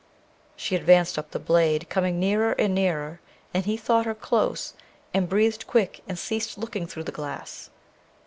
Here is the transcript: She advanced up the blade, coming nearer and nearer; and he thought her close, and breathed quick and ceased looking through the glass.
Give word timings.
She 0.55 0.75
advanced 0.75 1.19
up 1.19 1.29
the 1.29 1.37
blade, 1.37 1.87
coming 1.87 2.19
nearer 2.19 2.53
and 2.53 2.73
nearer; 2.73 3.19
and 3.53 3.65
he 3.67 3.77
thought 3.77 4.07
her 4.07 4.15
close, 4.15 4.73
and 5.13 5.29
breathed 5.29 5.67
quick 5.67 6.01
and 6.07 6.17
ceased 6.17 6.57
looking 6.57 6.87
through 6.87 7.03
the 7.03 7.11
glass. 7.11 7.69